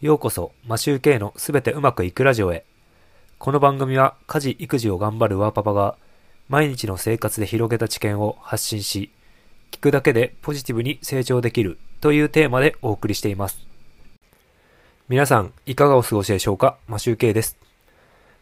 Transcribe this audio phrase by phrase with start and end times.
[0.00, 2.64] ようこそ、マシューケイのすべてうまくいくラジオへ。
[3.40, 5.96] この番組は家事・育児を頑張るワーパパが
[6.48, 9.10] 毎日の生活で広げた知見を発信し、
[9.72, 13.58] 聞くだけでポジティブに成長できるというテーマでお送りしています。
[15.08, 16.78] 皆さん、いかがお過ごしでしょうか？
[16.86, 17.56] マシューケイです。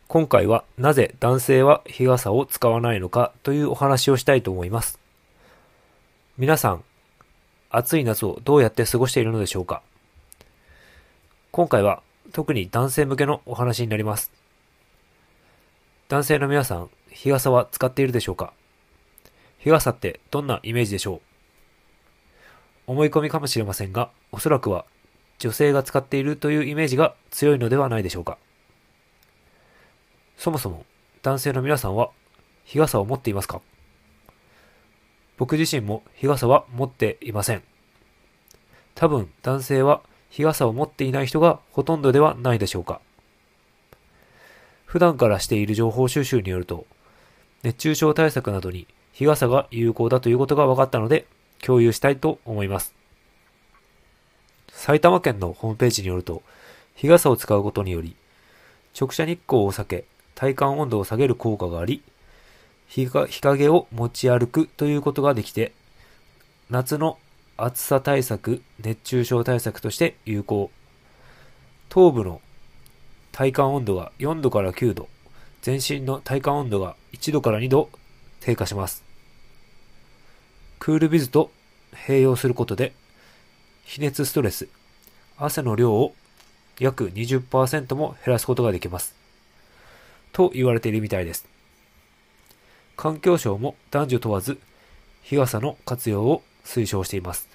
[0.09, 3.33] 今回はなぜ男性は日傘を使わないのか？
[3.43, 5.01] というお話をしたいと思います。
[6.37, 6.85] 皆さん、
[7.71, 9.81] 暑い夏をどうやって過ごしているのでしょうか？
[11.57, 12.03] 今回は
[12.35, 14.31] 特に男性向けのお話になります。
[16.07, 18.53] 男性の皆さん、日傘は使っているでしょうか？
[19.61, 21.21] 日傘ってどんなイメージでしょう？
[22.89, 24.85] 思い込みかもしれませんが、おそらくは
[25.39, 28.37] 女性が使っているというイメージが強いのではないでしょうか？
[30.37, 30.85] そもそも
[31.23, 32.11] 男性の皆さんは
[32.67, 33.63] 日傘を持っていますか？
[35.39, 37.63] 僕自身も日傘は持っていません。
[38.95, 40.03] 多分男性は
[40.37, 43.01] 日傘を持っていない人がほとんどではないでしょうか。
[44.85, 46.85] 普段からしている情報収集によると、
[47.63, 51.25] 熱中症対策などに日傘が有効だということが分かったので、
[51.63, 52.95] 共有したいと思います。
[54.69, 56.43] 埼玉県のホームページによると、
[56.97, 58.15] 日傘を使うことにより、
[59.01, 62.03] 直射日光を避け、体感温度を下げる効果があり、
[62.89, 65.73] 日陰を持ち歩くということができて、
[66.69, 67.17] 夏の
[67.59, 70.71] 暑さ対策、熱中症対策として有効。
[71.89, 72.43] 頭部の
[73.33, 75.09] 体感温度が4度から9度、
[75.63, 77.89] 全身の体感温度が1度から2度
[78.41, 79.03] 低下します。
[80.79, 81.51] クールビズと
[81.95, 82.93] 併用することで、
[83.85, 84.69] 非熱ストレス、
[85.39, 86.15] 汗の量を
[86.79, 89.15] 約20%も減らすことができます。
[90.33, 91.47] と言われているみたいです。
[92.97, 94.59] 環境省も男女問わず
[95.23, 97.49] 日傘の活用を推奨しています。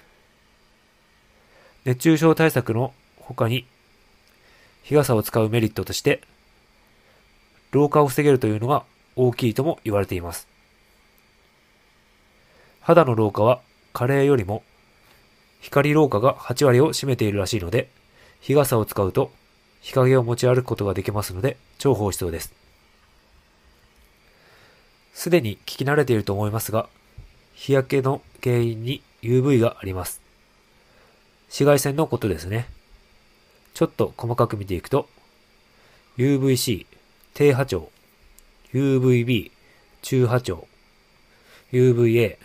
[1.84, 3.66] 熱中症対策の他に
[4.82, 6.22] 日傘を使うメリットとして
[7.70, 10.48] 老化を防げるというのが大きいとも言われています。
[12.80, 13.60] 肌の老化は
[13.92, 14.64] 加齢よりも
[15.60, 17.88] 光老化が8割を占めているらしいので
[18.40, 19.30] 日傘を使うと
[19.80, 22.52] 日陰を持ち歩くことができますので重宝しそうです。
[25.12, 26.88] すでに聞き慣れていると思いますが、
[27.62, 30.20] 日焼けの原因に UV があります。
[31.46, 32.66] 紫外線のことですね。
[33.72, 35.08] ちょっと細かく見ていくと、
[36.18, 36.86] UVC、
[37.34, 37.88] 低波長、
[38.74, 39.52] UVB、
[40.02, 40.66] 中波長、
[41.70, 42.36] UVA、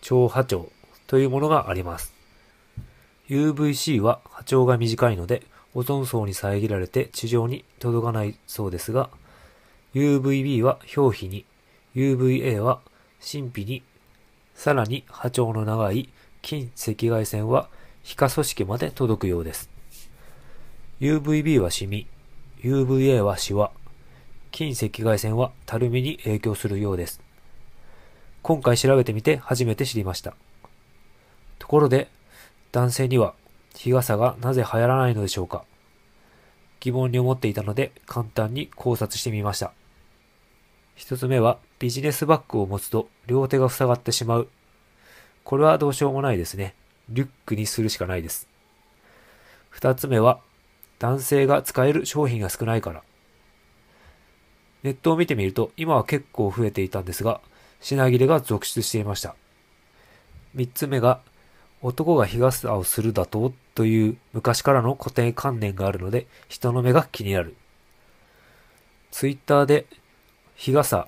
[0.00, 0.72] 超波長
[1.06, 2.12] というものがあります。
[3.28, 9.08] UVC は波長が短いので、オゾン層に遮られて地上に届かないそうですが、
[9.94, 11.44] UVB は表皮に
[11.94, 12.80] UVA は
[13.20, 13.84] 神秘に、
[14.58, 16.08] さらに波長の長い
[16.42, 17.68] 近赤外線は
[18.02, 19.70] 皮下組織まで届くようです。
[21.00, 22.08] UVB はシミ、
[22.64, 23.70] UVA はシワ、
[24.50, 27.20] 近赤外線はたるみに影響するようです。
[28.42, 30.34] 今回調べてみて初めて知りました。
[31.60, 32.08] ところで、
[32.72, 33.34] 男性には
[33.76, 35.62] 日傘がなぜ流行らないのでしょうか
[36.80, 39.72] 疑問に思っていたので簡単に考察してみました。
[40.98, 44.48] 一つ目はビジネスバッグを持つと両手が塞がってしまう。
[45.44, 46.74] これはどうしようもないですね。
[47.08, 48.48] リュックにするしかないです。
[49.70, 50.40] 二つ目は
[50.98, 53.04] 男性が使える商品が少ないから。
[54.82, 57.40] ネットを見てみると今は結構増えていたんですが、
[57.80, 59.36] 品切れが続出していました。
[60.52, 61.20] 三つ目が
[61.80, 67.54] 男が日傘をするだとという昔からの固定観念があるので人の目が気になる。
[69.12, 69.86] ツイッターで
[70.58, 71.06] 日傘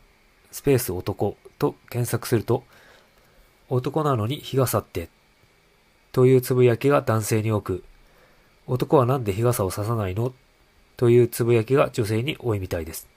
[0.53, 2.62] スペース男と検索すると、
[3.69, 5.09] 男なのに日傘って、
[6.12, 7.83] というつぶやきが男性に多く、
[8.69, 10.33] 男はなんで日傘を差さないの？
[10.97, 13.09] というつぶやきが女性に多いみたいです。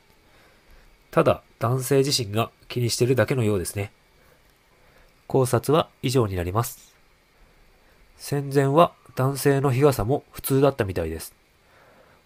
[1.11, 3.91] ただ、男性自身が気にしてるだけのようですね。
[5.27, 6.95] 考察は以上になります。
[8.17, 11.35] 戦前は男性の日傘も普通だったみたいです。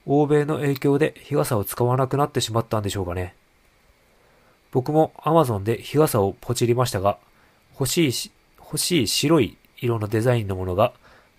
[0.06, 3.36] 欧米の影響で日傘を使わなくなってしまったんでしょうかね。
[4.78, 7.18] 僕も Amazon で日傘をポチりましたが、
[7.74, 10.94] 欲しいし、欲しい白い色のデザインのものが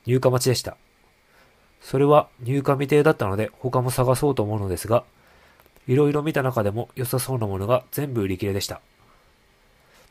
[0.07, 0.77] 入荷待ちでした。
[1.81, 5.05] それは入荷未定だったので他も探そうと思うのですが、
[5.87, 8.81] いろいろ見た中でも良さそうなものが全部売り切れでした。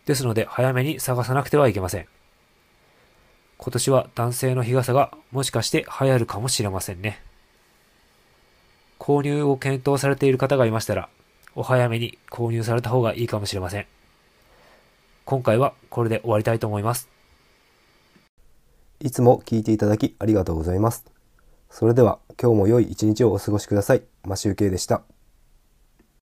[0.06, 2.08] ですので早めに探さなくてはいけません。
[3.58, 7.22] 今年は男性の日傘がもしかして流行るかもしれませんね。
[8.98, 11.10] 購入を検討されている方がいましたら、
[11.60, 13.88] お早めに購入された方がいいかもしれません。
[15.26, 17.10] 今回はこれで終わりたいと思います。
[19.00, 21.04] いつも聞いていただきありがとうございます。
[21.72, 24.04] それでは今日も良い一日をお過ごしください。
[24.24, 25.02] マシュウケイでした。